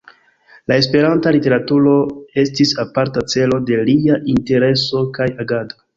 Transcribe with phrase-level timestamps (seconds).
[0.71, 1.93] La Esperanta literaturo
[2.45, 5.83] estis aparta celo de lia intereso kaj agado.